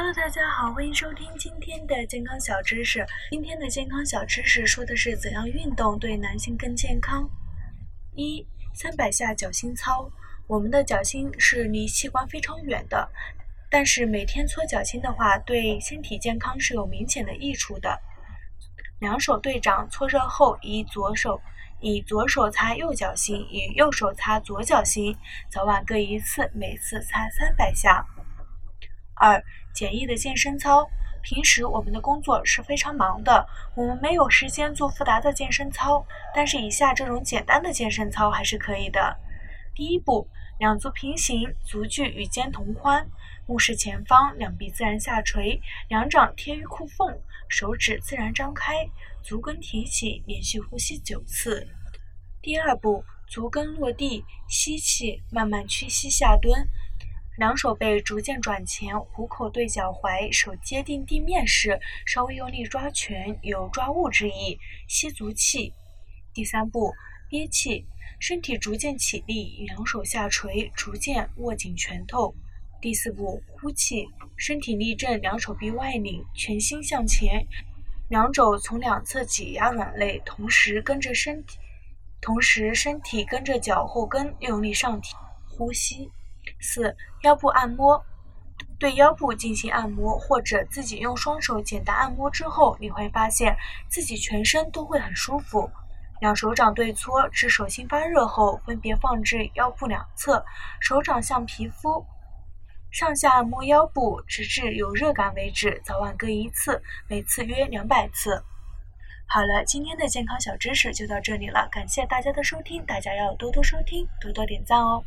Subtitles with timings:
[0.00, 3.04] Hello，大家好，欢迎收听今天的健康小知识。
[3.32, 7.28] 今天的健康小知识说的是怎样运动对男性更健康。
[8.14, 10.08] 一、三百下脚心操。
[10.46, 13.10] 我们的脚心是离器官非常远的，
[13.68, 18.00] 但是每天搓脚心的话，对身体健康是有明显的益处的。
[19.00, 21.40] 两手对掌，搓热后，以左手
[21.80, 25.16] 以左手擦右脚心，以右手擦左脚心，
[25.50, 28.06] 早晚各一次，每次擦三百下。
[29.18, 29.42] 二、
[29.72, 30.88] 简易的健身操。
[31.20, 36.02] 平时我们的工作是非常忙的，我们没有时间做复杂的健身操，
[36.34, 39.14] 但是以下这种简单的健身操还是可以的。
[39.74, 40.26] 第一步，
[40.58, 43.06] 两足平行，足距与肩同宽，
[43.46, 48.88] 目视前方，两臂自然下垂，两掌贴于裤缝，手指自然张开，
[49.22, 51.66] 足跟提起，连续呼吸九次。
[52.40, 56.66] 第二步，足跟落地，吸气，慢慢屈膝下蹲。
[57.38, 64.58] 两手背逐渐转前，虎口对脚踝，手接定地面时，稍微用力抓拳，有抓物之意。
[64.88, 65.72] 吸足气。
[66.34, 66.92] 第三步，
[67.28, 67.86] 憋气，
[68.18, 72.34] 身体逐渐起立，两手下垂，逐渐握紧拳头。
[72.80, 74.04] 第四步，呼气，
[74.36, 77.46] 身体立正，两手臂外拧，全心向前，
[78.08, 81.56] 两肘从两侧挤压软肋，同时跟着身体，
[82.20, 85.14] 同时身体跟着脚后跟用力上提，
[85.48, 86.10] 呼吸。
[86.60, 88.04] 四、腰部按摩，
[88.78, 93.56] 对腰部进行按摩，或者自己用双手简单按摩之后，你会发现
[93.88, 95.70] 自己全身都会很舒服。
[96.20, 100.44] 两手掌对搓至手心发热后，分别放置腰部两侧，
[100.80, 102.04] 手掌向皮肤
[102.90, 108.42] 上下按摩腰部，直至有热感为止，早晚各一次，每次约两百次。
[109.28, 115.04] 好了，今天的健康小知识就到这里了，感谢大家的收听，大家要多多收听，多多点赞哦。